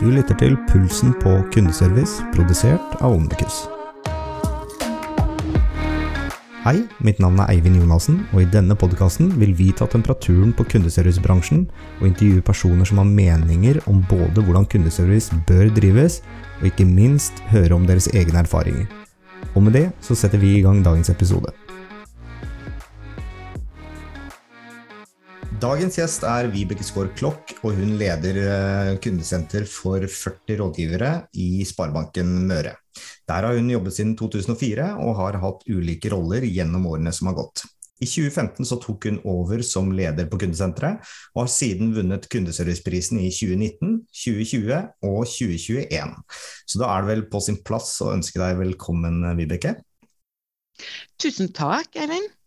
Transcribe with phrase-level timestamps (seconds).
[0.00, 3.66] Du lytter til Pulsen på kundeservice, produsert av Omnicus.
[6.64, 10.64] Hei, mitt navn er Eivind Jonassen, og i denne podkasten vil vi ta temperaturen på
[10.72, 11.66] kundeservicebransjen
[11.98, 16.22] og intervjue personer som har meninger om både hvordan kundeservice bør drives,
[16.62, 18.88] og ikke minst høre om deres egne erfaringer.
[19.52, 21.52] Og med det så setter vi i gang dagens episode.
[25.60, 31.66] Dagens gjest er Vibeke Skaar Klokk, og hun leder eh, kundesenter for 40 rådgivere i
[31.68, 32.72] Sparebanken Møre.
[33.28, 37.36] Der har hun jobbet siden 2004 og har hatt ulike roller gjennom årene som har
[37.42, 37.66] gått.
[38.00, 43.20] I 2015 så tok hun over som leder på kundesenteret, og har siden vunnet kundeserviceprisen
[43.20, 46.18] i 2019, 2020 og 2021.
[46.64, 49.76] Så da er det vel på sin plass å ønske deg velkommen, Vibeke.
[51.20, 52.39] Tusen takk, Eivind.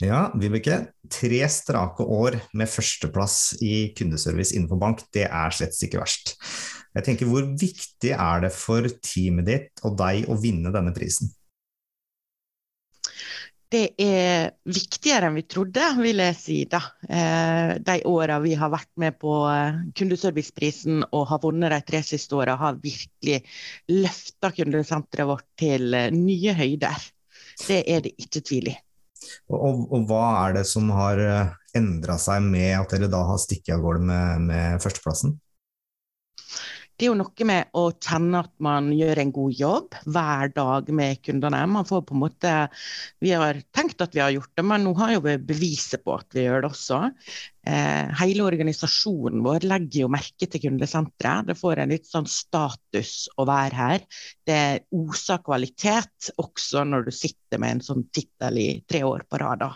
[0.00, 0.78] Ja, Vibeke.
[1.12, 6.36] Tre strake år med førsteplass i kundeservice innenfor bank, det er slett ikke verst.
[6.96, 11.32] Jeg tenker, Hvor viktig er det for teamet ditt og deg å vinne denne prisen?
[13.72, 16.56] Det er viktigere enn vi trodde, vil jeg si.
[16.68, 16.80] da.
[17.08, 22.02] Eh, de åra vi har vært med på eh, kundeserviceprisen og har vunnet de tre
[22.04, 23.40] siste åra, har virkelig
[23.88, 27.08] løfta kundesenteret vårt til eh, nye høyder.
[27.64, 28.76] Det er det ikke tvil i.
[29.52, 33.40] Og, og, hva er det som har eh, endra seg med at dere da har
[33.40, 35.36] stikket av gårde med, med førsteplassen?
[36.96, 40.90] Det er jo noe med å kjenne at man gjør en god jobb hver dag
[40.94, 41.62] med kundene.
[41.72, 42.52] Man får på en måte,
[43.18, 46.14] Vi har tenkt at vi har gjort det, men nå har jo vi beviset på
[46.14, 47.00] at vi gjør det også.
[47.66, 51.48] Eh, hele organisasjonen vår legger jo merke til kundesenteret.
[51.48, 54.06] Det får en litt sånn status å være her.
[54.46, 54.62] Det
[54.94, 59.70] oser kvalitet, også når du sitter med en sånn tittel i tre år på rad.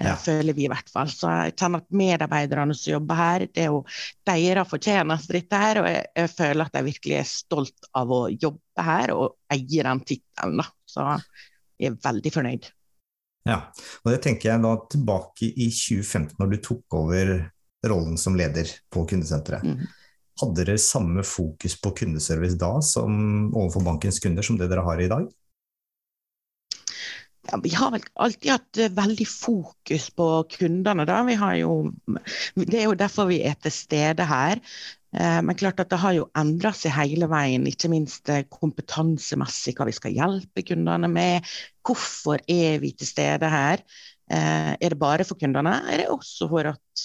[0.00, 0.14] Eh, ja.
[0.18, 1.10] føler vi i hvert fall.
[1.12, 3.82] Så jeg kjenner at medarbeiderne som jobber her, det er jo
[4.26, 5.82] deres fortjeneste, dette her.
[5.82, 9.86] Og jeg, jeg, føler at jeg virkelig er stolt av å jobbe her og eie
[9.86, 10.64] den tittelen.
[10.90, 11.06] Så
[11.78, 12.70] jeg er veldig fornøyd.
[13.44, 13.58] Ja,
[14.02, 17.34] og det tenker jeg da tilbake i 2015, når du tok over
[17.84, 19.66] rollen som leder på kundesenteret.
[19.68, 19.84] Mm.
[20.40, 23.12] Hadde dere samme fokus på kundeservice da som
[23.52, 25.28] overfor bankens kunder som det dere har i dag?
[27.50, 31.04] Ja, vi har vel alltid hatt eh, veldig fokus på kundene.
[31.08, 31.20] Da.
[31.58, 31.74] Jo,
[32.56, 34.62] det er jo derfor vi er til stede her.
[35.14, 39.76] Eh, men klart at det har jo endra seg hele veien, ikke minst eh, kompetansemessig,
[39.76, 41.54] hva vi skal hjelpe kundene med.
[41.84, 43.84] Hvorfor er vi til stede her?
[44.24, 45.74] Er det bare for kundene?
[45.92, 47.02] Er det også for at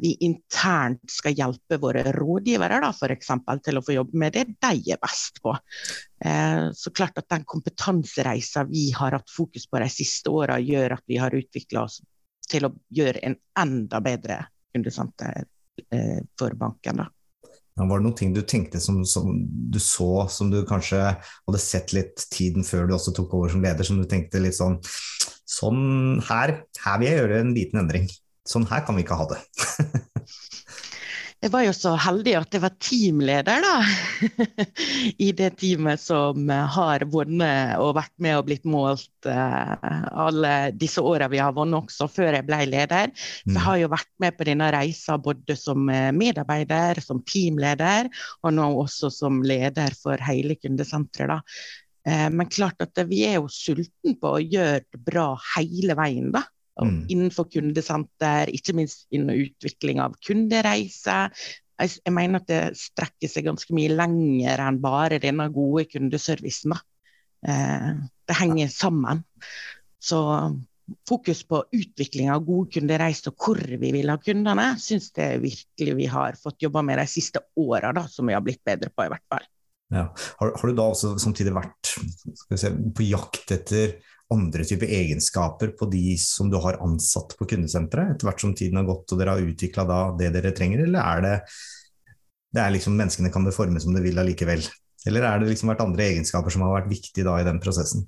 [0.00, 4.46] vi internt skal hjelpe våre rådgivere da, for eksempel, til å få jobbe med det
[4.56, 5.52] de er best på.
[6.24, 10.96] Eh, så klart at Den kompetansereisa vi har hatt fokus på de siste åra, gjør
[10.98, 12.00] at vi har utvikla oss
[12.50, 14.42] til å gjøre en enda bedre
[14.74, 15.44] kundesenter
[15.90, 17.04] eh, for banken.
[17.04, 17.08] da.
[17.78, 21.60] Ja, var det noen ting du tenkte som, som, du så, som du kanskje hadde
[21.62, 24.80] sett litt tiden før du også tok over som leder, som du tenkte litt sånn
[25.50, 28.04] Sånn her, her vil jeg gjøre en liten endring.
[28.48, 29.40] Sånn her kan vi ikke ha det.
[31.44, 33.74] jeg var jo så heldig at jeg var teamleder da,
[35.26, 39.76] i det teamet som har vunnet og vært med og blitt målt uh,
[40.26, 43.12] alle disse åra vi har vunnet, også før jeg ble leder.
[43.16, 43.64] Så jeg mm.
[43.66, 48.08] har jo vært med på denne reisa både som eh, medarbeider, som teamleder,
[48.44, 51.40] og nå også som leder for hele kundesenteret.
[51.40, 52.28] da.
[52.32, 56.30] Men klart at vi er jo sultne på å gjøre det bra hele veien.
[56.32, 56.46] da.
[56.80, 57.00] Mm.
[57.12, 61.34] Innenfor kundesenter, ikke minst innen utvikling av kundereiser.
[61.80, 66.76] Jeg, jeg, mener at det strekker seg ganske mye lenger enn bare denne gode kundeservicen.
[67.48, 67.92] Eh,
[68.28, 69.24] det henger sammen.
[70.00, 70.20] Så
[71.08, 75.96] fokus på utvikling av gode kundereiser og hvor vi vil ha kundene, syns jeg virkelig
[75.98, 79.12] vi har fått jobba med de siste åra, som vi har blitt bedre på, i
[79.12, 79.46] hvert fall.
[79.90, 80.06] Ja.
[80.38, 81.92] Har, har, du da også samtidig vært
[82.54, 83.96] se, på jakt etter
[84.30, 88.78] andre typer egenskaper på de som du har ansatt på kundesenteret, etter hvert som tiden
[88.78, 89.86] har gått og dere har utvikla
[90.18, 91.34] det dere trenger, eller er det,
[92.54, 94.62] det er liksom menneskene kan det forme som de vil allikevel?
[95.08, 98.06] Eller er det liksom vært andre egenskaper som har vært viktige da i den prosessen?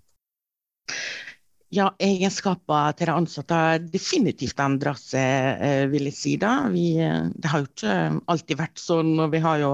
[1.73, 6.37] Ja, egenskaper til de ansatte har definitivt endra seg, eh, vil jeg si.
[6.37, 6.69] da.
[6.69, 7.94] Vi, eh, det har jo ikke
[8.29, 9.14] alltid vært sånn.
[9.25, 9.70] og Vi har jo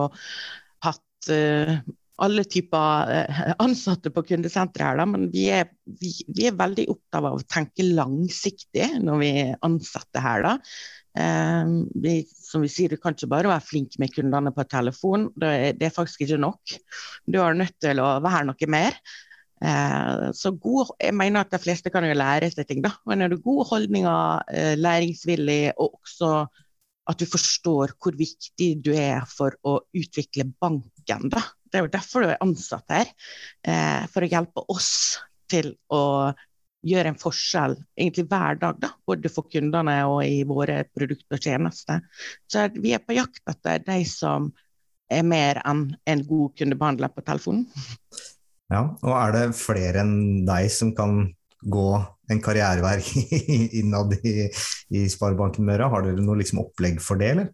[0.87, 1.33] hatt
[2.25, 5.71] alle typer eh, ansatte på kundesenteret her, da, men vi er,
[6.01, 9.33] vi, vi er, veldig opptatt av å tenke langsiktig når vi
[9.69, 10.47] ansetter her.
[10.47, 10.57] da.
[11.19, 11.73] Eh,
[12.03, 15.31] vi, som vi sier, Du kan ikke bare være flink med kundene på telefon.
[15.37, 16.77] Det er, det er faktisk ikke nok.
[17.27, 18.99] Du er nødt til å være noe mer.
[19.59, 22.83] Eh, så god, jeg mener at de fleste kan jo lære seg ting.
[22.85, 26.47] da, Men er du gode holdninger, eh, læringsvillig og også
[27.09, 31.31] at du forstår hvor viktig du er for å utvikle banken.
[31.33, 31.43] Da.
[31.69, 33.11] Det er jo derfor du er ansatt her,
[33.67, 34.93] eh, for å hjelpe oss
[35.49, 36.33] til å
[36.89, 41.45] gjøre en forskjell egentlig hver dag, da, både for kundene og i våre produkter og
[41.45, 42.05] tjenester.
[42.47, 44.53] Så vi er på jakt etter de som
[45.11, 47.67] er mer enn en god kundebehandler på telefonen.
[48.69, 51.23] Ja, og er det flere enn deg som kan
[51.73, 51.87] gå
[52.29, 52.99] en karrierevei
[53.81, 54.51] innad i,
[54.93, 55.89] i Sparebanken Møre?
[55.89, 57.49] Har dere noe liksom opplegg for det, eller?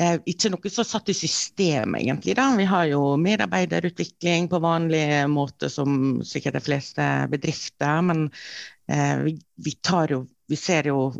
[0.00, 2.34] Eh, ikke noe så satt i system, egentlig.
[2.38, 2.48] da.
[2.56, 8.00] Vi har jo medarbeiderutvikling på vanlig måte, som sikkert de fleste bedrifter.
[8.08, 8.28] Men
[8.88, 11.12] eh, vi, vi, tar jo vi ser jo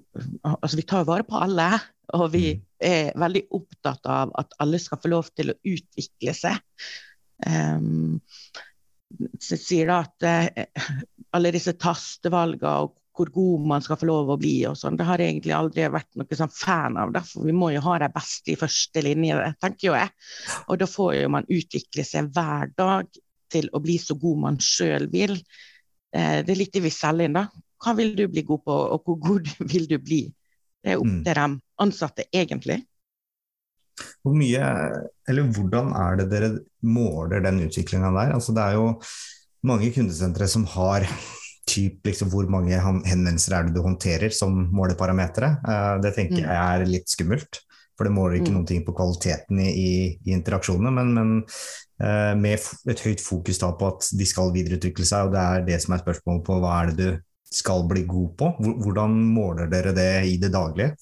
[0.42, 1.68] Altså, vi tar vare på alle.
[2.16, 2.64] Og vi mm.
[2.88, 6.56] er veldig opptatt av at alle skal få lov til å utvikle seg.
[7.46, 8.18] Um,
[9.40, 10.88] så sier da at eh,
[11.36, 14.54] alle disse tastevalgene og hvor god man skal få lov å bli.
[14.68, 14.96] og sånn.
[14.98, 17.14] Det har jeg egentlig aldri vært noe sånn fan av.
[17.26, 20.12] for Vi må jo ha de beste i første linje, tenker jo jeg.
[20.68, 23.20] Og da får jo man utvikle seg hver dag
[23.50, 25.34] til å bli så god man sjøl vil.
[26.14, 27.48] Eh, det er litt det vi selger inn, da.
[27.80, 30.22] Hva vil du bli god på, og hvor god vil du bli?
[30.80, 31.24] Det er opp mm.
[31.26, 31.48] til de
[31.84, 32.78] ansatte, egentlig.
[34.24, 34.64] Hvor mye,
[35.28, 38.32] eller Hvordan er det dere måler den utviklinga der?
[38.36, 38.86] Altså, det er jo
[39.66, 41.04] mange kundesentre som har
[41.70, 45.52] typ, liksom, hvor mange henvendelser er det du håndterer som måleparametere.
[45.62, 46.48] Uh, det tenker mm.
[46.48, 47.62] jeg er litt skummelt,
[47.94, 48.66] for det måler ikke mm.
[48.68, 49.92] ting på kvaliteten i, i,
[50.26, 50.92] i interaksjonene.
[50.98, 51.32] Men, men
[52.02, 55.68] uh, med et høyt fokus da på at de skal videreutvikle seg, og det er
[55.70, 57.20] det som er spørsmålet på hva er det du
[57.50, 58.52] skal bli god på.
[58.84, 60.94] Hvordan måler dere det i det daglige?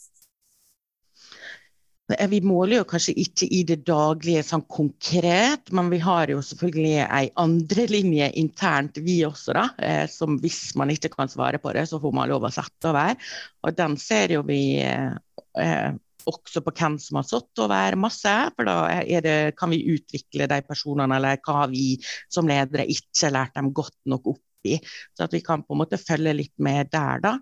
[2.17, 6.41] Eh, vi måler jo kanskje ikke i det daglige sånn konkret, men vi har jo
[6.45, 9.67] selvfølgelig ei andre linje internt, vi også, da.
[9.77, 12.91] Eh, som hvis man ikke kan svare på det, så får man lov å sette
[12.91, 13.17] over.
[13.65, 15.93] Og den ser jo vi eh,
[16.29, 18.35] også på hvem som har satt over masse.
[18.57, 18.81] For da
[19.25, 21.91] det, kan vi utvikle de personene, eller hva har vi
[22.33, 24.79] som ledere ikke lært dem godt nok opp i.
[25.17, 27.37] Så at vi kan på en måte følge litt med der, da.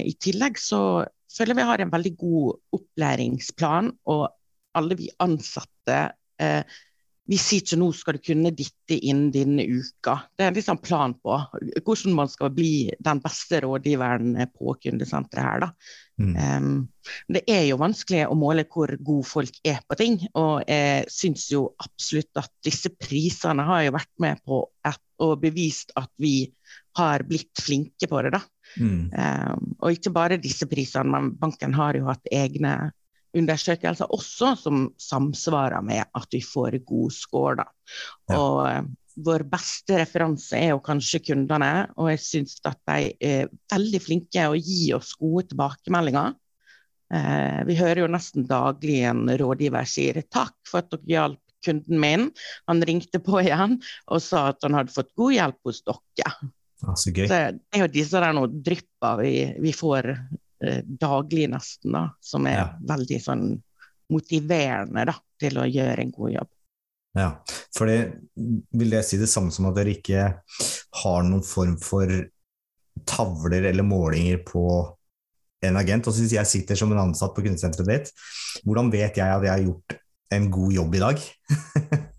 [0.00, 4.28] I tillegg så føler vi har en veldig god opplæringsplan, og
[4.78, 5.98] alle vi ansatte
[6.40, 6.78] eh,
[7.30, 10.16] vi sier ikke nå skal du kunne dette innen denne uka.
[10.34, 11.36] Det er en liksom plan på
[11.86, 15.68] hvordan man skal bli den beste rådgiveren på kundesenteret her.
[16.20, 16.32] Mm.
[16.36, 16.72] Um,
[17.32, 20.18] det er jo vanskelig å måle hvor gode folk er på ting.
[20.34, 25.38] Og jeg syns jo absolutt at disse prisene har jo vært med på et, og
[25.44, 26.50] bevist at vi
[26.98, 28.34] har blitt flinke på det.
[28.34, 28.42] da.
[28.78, 29.10] Mm.
[29.10, 32.92] Um, og ikke bare disse prisene, men banken har jo hatt egne
[33.36, 37.66] undersøkelser også som samsvarer med at vi får god score.
[38.30, 38.38] Ja.
[38.38, 38.82] Og uh,
[39.20, 44.46] vår beste referanse er jo kanskje kundene, og jeg syns at de er veldig flinke
[44.48, 46.36] å gi oss gode tilbakemeldinger.
[47.10, 52.00] Uh, vi hører jo nesten daglig en rådgiver sier takk for at dere hjalp kunden
[52.00, 52.30] min.
[52.70, 56.50] Han ringte på igjen og sa at han hadde fått god hjelp hos dere.
[56.86, 57.26] Ah, så gøy.
[57.28, 62.06] Så det er jo disse der noe drypper vi, vi får eh, daglig, nesten, da,
[62.24, 62.68] som er ja.
[62.92, 63.44] veldig sånn
[64.10, 66.50] motiverende da, til å gjøre en god jobb.
[67.18, 67.30] Ja,
[67.74, 67.98] for det
[68.78, 70.26] vil jeg si det samme som at dere ikke
[71.02, 72.10] har noen form for
[73.08, 74.64] tavler eller målinger på
[75.66, 76.06] en agent.
[76.06, 78.14] Og så hvis jeg sitter som en ansatt på kundesenteret ditt,
[78.64, 79.98] hvordan vet jeg at jeg har gjort
[80.36, 81.26] en god jobb i dag?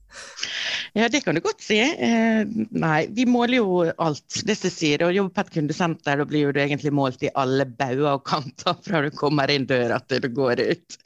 [0.94, 1.78] Ja, det kan du godt si.
[1.80, 2.42] Eh,
[2.76, 4.42] nei, vi måler jo alt.
[4.44, 5.06] det som sier.
[5.06, 8.76] Å jobbe på et kundesenter, da blir du egentlig målt i alle bauger og kanter
[8.84, 10.98] fra du kommer inn døra til du går ut.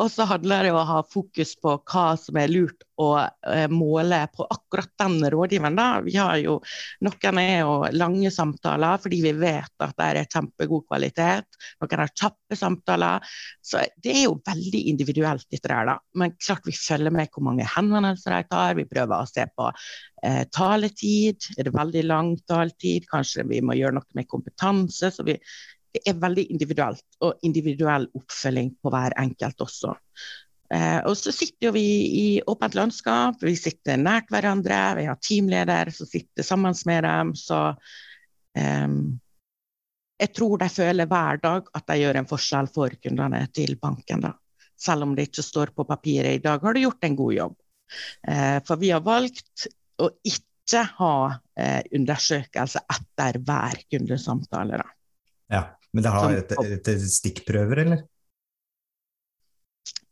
[0.00, 3.66] Og så handler det om å ha fokus på hva som er lurt å eh,
[3.72, 5.78] måle på akkurat den rådgiveren.
[5.78, 5.88] Da.
[6.04, 6.58] Vi har jo,
[7.06, 11.58] Noen er jo lange samtaler fordi vi vet at det er kjempegod kvalitet.
[11.80, 13.26] Noen har kjappe samtaler.
[13.64, 15.92] Så det er jo veldig individuelt, dette der.
[15.92, 15.96] da.
[16.20, 18.78] Men klart vi følger med hvor mange henvendelser de tar.
[18.78, 21.50] Vi prøver å se på eh, taletid.
[21.56, 23.08] Er det veldig lang taletid?
[23.10, 25.12] Kanskje vi må gjøre noe med kompetanse.
[25.14, 25.38] så vi
[25.90, 29.96] det er veldig individuelt, og individuell oppfølging på hver enkelt også.
[30.74, 31.86] Eh, og så sitter vi
[32.20, 37.32] i åpent landskap, vi sitter nært hverandre, vi har teamleder som sitter sammen med dem.
[37.34, 37.58] Så
[38.54, 38.86] eh,
[40.20, 44.22] jeg tror de føler hver dag at de gjør en forskjell for kundene til banken.
[44.28, 44.34] Da.
[44.80, 47.58] Selv om det ikke står på papiret i dag, har du gjort en god jobb.
[48.28, 49.66] Eh, for vi har valgt
[50.00, 51.14] å ikke ha
[51.58, 54.78] eh, undersøkelse etter hver kundesamtale.
[54.80, 54.88] Da.
[55.50, 58.06] Ja, Men det har et, et, et stikkprøver, eller?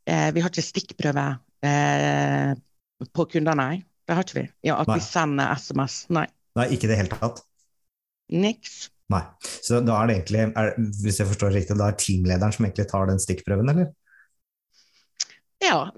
[0.09, 1.27] Eh, vi har ikke stikkprøve
[1.69, 2.53] eh,
[3.15, 3.83] på kunder, nei.
[4.09, 4.47] Det har ikke vi.
[4.71, 4.97] Ja, at nei.
[4.97, 6.25] vi sender SMS, nei.
[6.59, 7.43] Nei, ikke i det hele tatt?
[8.33, 8.89] Niks.
[9.13, 9.23] Nei.
[9.45, 10.75] Så da er det egentlig, er,
[11.05, 13.91] hvis jeg forstår riktig, da er teamlederen som egentlig tar den stikkprøven, eller?
[15.65, 15.89] Ja,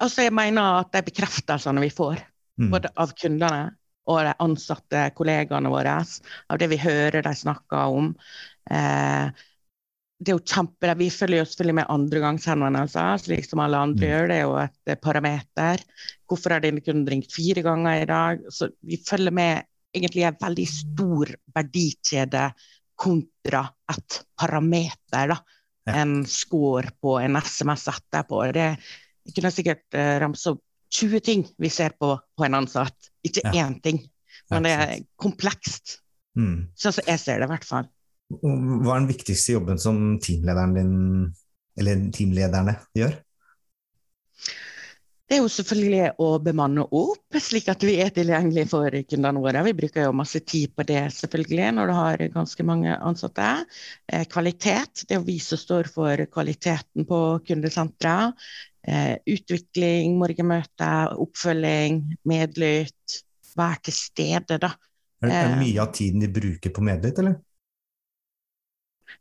[0.00, 2.22] altså jeg mener at de bekreftelsene vi får,
[2.60, 2.70] mm.
[2.72, 3.62] både av kundene
[4.10, 8.10] og de ansatte kollegaene våre, av det vi hører de snakker om
[8.72, 9.44] eh,
[10.20, 14.10] det er jo kjempe, Vi følger jo selvfølgelig med andregangshenvendelser, slik som alle andre mm.
[14.10, 14.26] gjør.
[14.28, 15.84] Det er jo et parameter.
[16.28, 18.42] Hvorfor har dine kunden ringt fire ganger i dag?
[18.52, 19.64] Så vi følger med
[19.96, 22.42] egentlig en veldig stor verdikjede
[23.00, 25.32] kontra et parameter.
[25.32, 25.38] da,
[25.88, 25.94] ja.
[26.02, 28.42] En score på en SMS etterpå.
[28.52, 28.66] Det,
[29.24, 30.60] jeg kunne sikkert uh, ramse opp
[30.90, 33.08] 20 ting vi ser på på en ansatt.
[33.24, 33.64] Ikke ja.
[33.64, 34.02] én ting,
[34.50, 36.00] men det er komplekst.
[36.36, 36.68] Mm.
[36.76, 37.88] Sånn som jeg ser det, i hvert fall.
[38.30, 40.94] Hva er den viktigste jobben som teamlederen din,
[41.80, 43.16] eller teamlederne gjør?
[45.30, 49.60] Det er jo selvfølgelig å bemanne opp, slik at vi er tilgjengelige for kundene våre.
[49.62, 53.50] Vi bruker jo masse tid på det selvfølgelig når du har ganske mange ansatte.
[54.10, 58.50] Eh, kvalitet, det er jo vi som står for kvaliteten på kundesenteret.
[58.82, 60.90] Eh, utvikling, morgenmøte,
[61.22, 63.20] oppfølging, medlytt.
[63.54, 64.74] Være til stede, da.
[65.22, 67.38] Er det mye av tiden de bruker på medlytt, eller?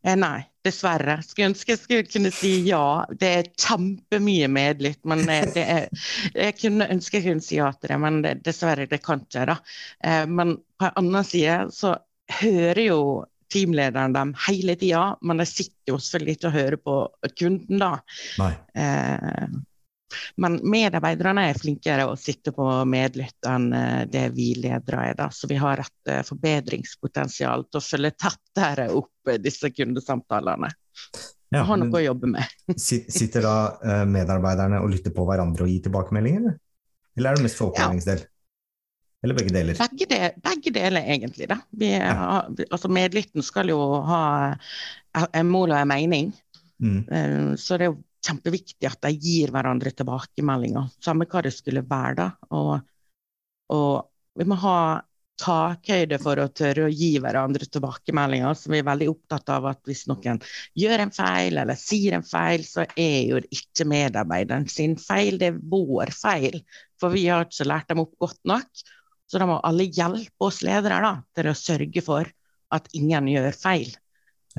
[0.03, 1.19] Eh, nei, dessverre.
[1.25, 3.05] Skulle ønske jeg skulle kunne si ja.
[3.19, 5.01] Det er kjempemye medlytt.
[5.09, 5.89] Men det er,
[6.33, 9.45] jeg kunne ønske jeg kunne si ja til det, men det, dessverre, det kan ikke
[9.45, 9.57] jeg.
[10.05, 11.97] Eh, men på en annen side så
[12.39, 13.01] hører jo
[13.49, 16.97] teamlederen dem hele tida, men de sitter jo selvfølgelig ikke og hører på
[17.39, 17.95] kunden da.
[18.41, 18.51] Nei.
[18.77, 19.59] Eh,
[20.41, 25.17] men medarbeiderne er flinkere å sitte på medlytt enn eh, det vi ledere er.
[25.17, 25.29] Da.
[25.33, 30.71] Så vi har et eh, forbedringspotensial til å følge tettere opp eh, disse kundesamtalene.
[31.49, 32.57] Ja, har noe å jobbe med.
[32.77, 36.59] sitter da medarbeiderne og lytter på hverandre og gir tilbakemeldinger, eller?
[37.19, 38.21] Er det mest for opplæringsdel?
[38.21, 38.35] Ja.
[39.25, 39.75] Eller begge deler?
[39.75, 41.49] Begge, del, begge deler, egentlig.
[41.75, 42.43] Vi, ja.
[42.69, 44.21] altså, medlytten skal jo ha
[45.35, 46.29] en mål og en mening.
[46.79, 47.57] Mm.
[47.59, 52.15] Så det er jo kjempeviktig at de gir hverandre tilbakemeldinger, samme hva det skulle være.
[52.19, 52.29] da.
[52.55, 52.73] Og,
[53.75, 54.79] og vi må ha
[55.39, 58.57] takhøyde for å tørre å gi hverandre tilbakemeldinger.
[58.57, 60.41] Så vi er veldig opptatt av at hvis noen
[60.77, 65.39] gjør en feil eller sier en feil, så er jo det ikke medarbeideren sin feil,
[65.39, 66.61] det er vår feil.
[66.99, 68.85] For vi har ikke lært dem opp godt nok.
[69.29, 72.29] Så da må alle hjelpe oss ledere da, til å sørge for
[72.73, 73.91] at ingen gjør feil.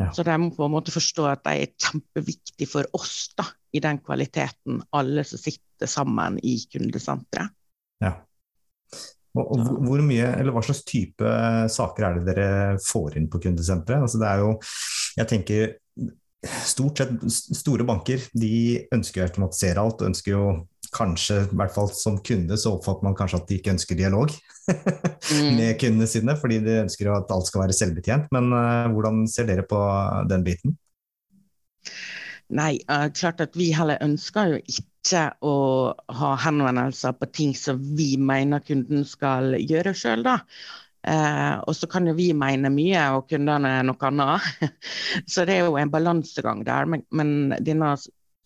[0.00, 0.08] Ja.
[0.16, 3.44] Så de må på en måte forstå at de er kjempeviktige for oss da,
[3.76, 7.52] i den kvaliteten, alle som sitter sammen i kundesenteret.
[8.00, 8.14] Ja.
[9.36, 11.34] Og, og hvor mye, eller Hva slags type
[11.70, 14.02] saker er det dere får inn på kundesenteret?
[14.02, 14.56] Altså det er jo,
[15.20, 15.76] jeg tenker
[16.40, 17.10] Stort sett
[17.52, 20.44] store banker de ønsker å automatisere alt, ønsker jo
[20.94, 24.32] kanskje, i hvert fall som kunde, så oppfatter man kanskje at de ikke ønsker dialog
[24.70, 25.50] mm.
[25.58, 28.30] med kundene sine, fordi de ønsker at alt skal være selvbetjent.
[28.34, 29.80] Men uh, hvordan ser dere på
[30.30, 30.76] den biten?
[32.50, 35.56] Nei, uh, klart at vi heller ønsker jo ikke å
[36.20, 40.40] ha henvendelser på ting som vi mener kunden skal gjøre sjøl, da.
[41.00, 44.48] Eh, og så kan jo vi mene mye, og kundene noe annet.
[45.32, 46.88] så det er jo en balansegang der.
[46.90, 47.94] Men, men denne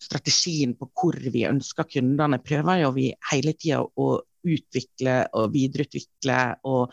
[0.01, 4.09] strategien på hvor vi ønsker kundene, prøver jo vi hele tida å
[4.45, 6.91] utvikle og videreutvikle og,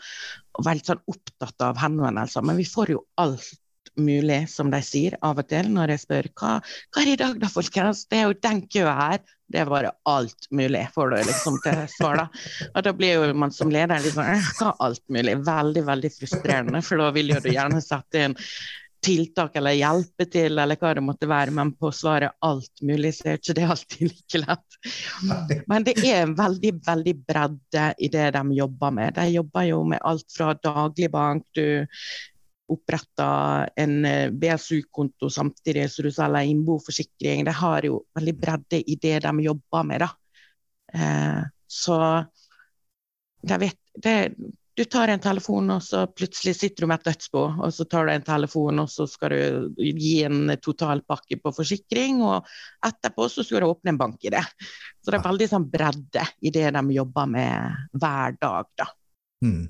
[0.57, 2.45] og være litt sånn opptatt av henvendelser.
[2.45, 3.51] Men vi får jo alt
[3.99, 7.39] mulig, som de sier av og til når jeg spør hva, hva er i dag
[7.41, 8.07] da, folkens?
[8.09, 9.23] Det er jo den køa her.
[9.53, 12.27] Det er bare alt mulig, får du liksom til svar da.
[12.71, 15.35] Og da blir jo man som leder sånn hva alt mulig?
[15.45, 18.37] Veldig, veldig frustrerende, for da vil jo du gjerne sette inn
[19.03, 23.13] tiltak eller hjelpe til, eller hva det måtte være, men på å svare alt mulig,
[23.17, 24.77] så er ikke det alltid like lett.
[25.71, 29.17] Men det er en veldig, veldig bredde i det de jobber med.
[29.17, 31.85] De jobber jo med alt fra dagligbank, du
[32.73, 37.43] oppretter en eh, BSU-konto samtidig som du selger innboforsikring.
[37.45, 40.09] De har jo veldig bredde i det de jobber med, da.
[40.93, 41.97] Eh, så
[43.43, 44.15] de vet, det,
[44.75, 47.43] du tar en telefon, og så plutselig sitter du med et dødsbo.
[47.61, 52.23] Og så tar du en telefon, og så skal du gi en totalpakke på forsikring.
[52.25, 52.49] Og
[52.87, 54.41] etterpå så skal du åpne en bank i det.
[55.03, 58.89] Så det er veldig sånn bredde i det de jobber med hver dag, da.
[59.45, 59.63] Mm.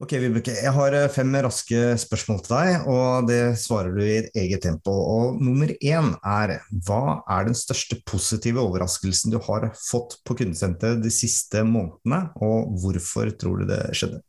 [0.00, 0.54] Ok, Vibeke.
[0.56, 4.62] Jeg har eh, fem raske spørsmål til deg, og det svarer du i et eget
[4.64, 4.94] tempo.
[4.96, 6.54] Og nummer én er
[6.86, 12.72] hva er den største positive overraskelsen du har fått på kundesenteret de siste månedene, og
[12.80, 14.22] hvorfor tror du det skjedde?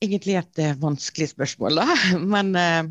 [0.00, 2.00] Egentlig et eh, vanskelig spørsmål, da.
[2.32, 2.88] Men uh,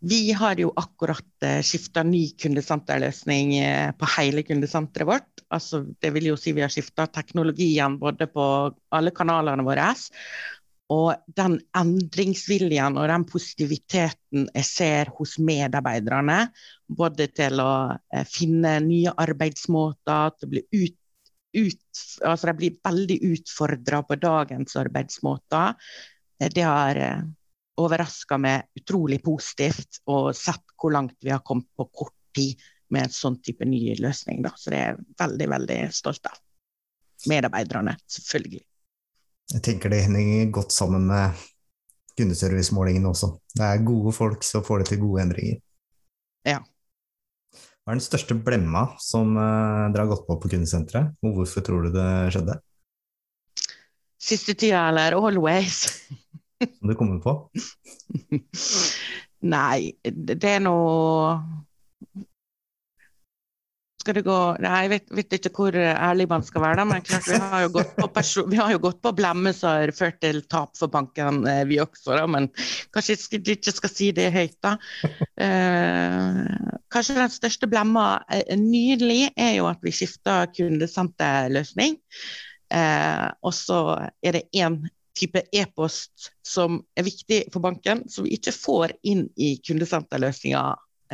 [0.00, 6.12] vi har jo akkurat uh, skifta ny kundesenterløsning uh, på hele kundesenteret vårt altså, det
[6.14, 8.46] vil jo si vi har skifta teknologien både på
[8.94, 9.92] alle kanalene våre.
[10.94, 16.50] Og den endringsviljen og den positiviteten jeg ser hos medarbeiderne,
[16.86, 17.72] både til å
[18.12, 20.98] eh, finne nye arbeidsmåter, til å bli ut,
[21.54, 25.72] ut altså De blir veldig utfordra på dagens arbeidsmåter.
[26.42, 27.24] Eh, det har eh,
[27.80, 32.60] overraska meg utrolig positivt, og sett hvor langt vi har kommet på kort tid
[32.94, 34.42] med en sånn type ny løsning.
[34.44, 34.52] Da.
[34.56, 36.38] Så det er jeg veldig, veldig stolt av.
[37.30, 38.62] Medarbeiderne, selvfølgelig.
[39.54, 41.42] Jeg tenker det henger godt sammen med
[42.18, 43.34] kundeservicemålingene også.
[43.54, 45.58] Det er gode folk som får det til gode endringer.
[46.46, 46.60] Ja.
[47.84, 51.64] Hva er den største blemma som uh, dere har gått på på kundesenteret, og hvorfor
[51.64, 52.56] tror du det skjedde?
[54.24, 55.84] Siste tida, eller always?
[56.78, 57.36] som du kommer på?
[59.54, 61.64] Nei, det er noe
[64.04, 67.04] skal det gå Nei, jeg vet, vet, ikke hvor ærlig man skal være, da, men
[67.06, 68.08] klart vi har jo gått på,
[68.84, 69.12] gått på
[69.64, 72.12] har ført til tap for banken, eh, vi også.
[72.12, 72.50] Da, men
[72.92, 74.74] kanskje jeg ikke skal si det høyt, da.
[75.40, 76.42] Eh,
[76.92, 81.96] kanskje den største blemma eh, nylig er jo at vi skifta kundesenterløsning.
[82.74, 83.80] Eh, og så
[84.24, 84.82] er det én
[85.14, 90.62] type e-post som er viktig for banken, som vi ikke får inn i kundesenterløsninga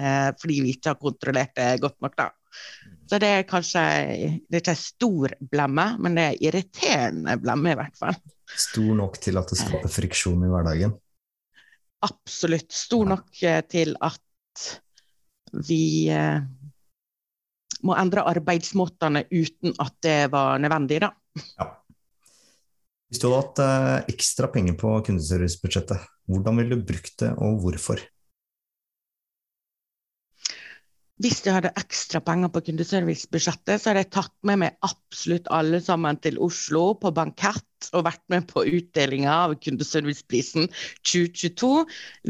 [0.01, 2.17] eh, fordi vi ikke har kontrollert det godt nok.
[2.19, 2.31] da.
[3.11, 3.83] Så det er kanskje
[4.47, 8.19] det er ikke en stor blemme, men det er irriterende blemme i hvert fall.
[8.51, 10.95] Stor nok til at det skaper friksjon i hverdagen?
[12.07, 12.71] Absolutt.
[12.73, 14.67] Stor nok eh, til at
[15.67, 16.41] vi eh,
[17.87, 21.13] må endre arbeidsmåtene uten at det var nødvendig, da.
[21.59, 21.69] Ja.
[23.11, 27.59] Hvis du hadde hatt eh, ekstra penger på kundeservicebudsjettet, hvordan ville du brukt det, og
[27.65, 28.03] hvorfor?
[31.21, 35.81] hvis jeg hadde ekstra penger på kundeservicebudsjettet, så hadde jeg tatt med meg absolutt alle
[35.85, 40.71] sammen til Oslo på bankett og vært med på utdelinga av kundeserviceprisen
[41.05, 41.71] 2022.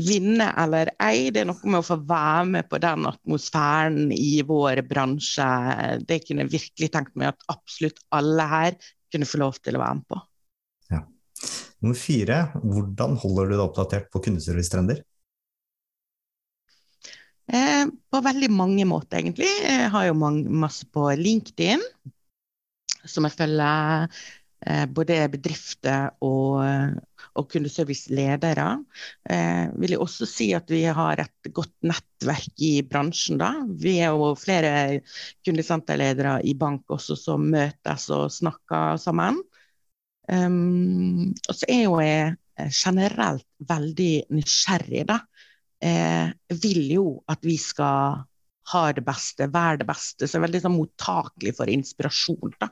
[0.08, 4.40] Vinne eller ei, det er noe med å få være med på den atmosfæren i
[4.46, 5.46] vår bransje.
[6.02, 8.80] Det kunne jeg virkelig tenkt meg at absolutt alle her
[9.14, 10.22] kunne få lov til å være med på.
[11.80, 15.00] Nummer fire, hvordan holder du deg oppdatert på kundeservicetrender?
[17.50, 19.48] Eh, på veldig mange måter, egentlig.
[19.64, 21.82] Jeg har jo masse på LinkedIn,
[23.08, 26.60] som jeg følger eh, både bedrifter og,
[27.34, 28.68] og kundeserviceledere.
[29.32, 33.40] Eh, vil jeg også si at vi har et godt nettverk i bransjen.
[33.40, 33.54] da.
[33.66, 35.00] Vi er jo flere
[35.46, 39.40] kundesenterledere i bank også som møtes og snakker sammen.
[40.28, 42.36] Um, og så er jo jeg
[42.76, 45.16] generelt veldig nysgjerrig, da
[45.80, 48.20] Jeg vil jo at vi skal
[48.70, 50.26] ha det beste, være det beste.
[50.26, 52.54] Så jeg er veldig sånn, mottakelig for inspirasjon.
[52.60, 52.70] Da.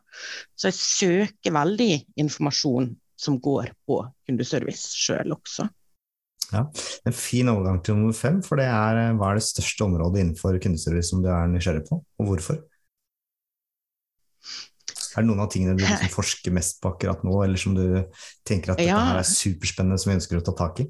[0.59, 5.67] Så jeg søker veldig informasjon som går på kundeservice sjøl også.
[6.53, 6.65] Ja,
[7.05, 10.23] En fin overgang til nummer fem, for det er eh, hva er det største området
[10.23, 12.63] innenfor kundeservice som du er nysgjerrig på, og hvorfor?
[15.19, 17.85] Er det noen av tingene du liksom forsker mest på akkurat nå, eller som du
[18.47, 20.89] tenker at dette her er superspennende som vi ønsker å ta tak i?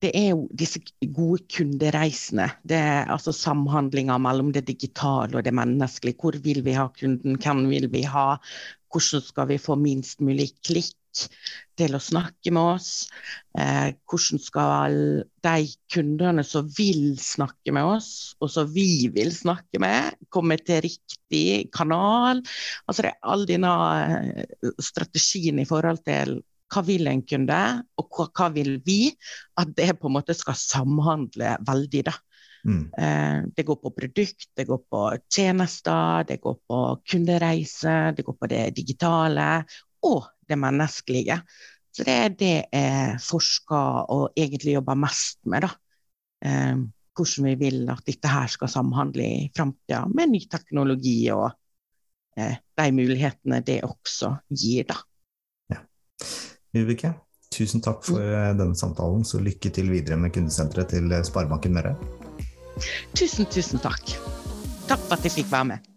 [0.00, 0.80] det er jo disse
[1.12, 2.46] gode kundereisene.
[2.64, 6.16] Det er altså samhandlinga mellom det digitale og det menneskelige.
[6.20, 8.38] Hvor vil vi ha kunden, hvem vil vi ha?
[8.90, 10.96] Hvordan skal vi få minst mulig klikk
[11.80, 12.90] til å snakke med oss?
[13.58, 14.96] Eh, hvordan skal
[15.44, 20.84] de kundene som vil snakke med oss, og som vi vil snakke med, komme til
[20.86, 22.44] riktig kanal?
[22.86, 27.60] Altså det er all denne eh, strategien i forhold til hva vil en kunde,
[27.98, 29.10] og hva, hva, vil vi?
[29.58, 32.04] At det på en måte skal samhandle veldig.
[32.06, 32.14] da.
[32.64, 32.82] Mm.
[32.92, 38.36] Eh, det går på produkt, det går på tjenester, det går på kundereise, det går
[38.36, 39.48] på det digitale
[40.06, 41.40] og det menneskelige.
[41.90, 45.66] Så det er det jeg forsker og egentlig jobber mest med.
[45.66, 45.70] da.
[46.44, 46.76] Eh,
[47.16, 51.50] hvordan vi vil at dette her skal samhandle i framtida med ny teknologi og
[52.38, 54.86] eh, de mulighetene det også gir.
[54.88, 55.00] da.
[56.70, 57.12] Vibeke,
[57.50, 59.26] tusen takk for eh, denne samtalen.
[59.26, 61.96] Så lykke til videre med kundesenteret til Sparebanken Møre.
[63.18, 64.14] Tusen, tusen takk.
[64.88, 65.89] Takk for at jeg fikk være med.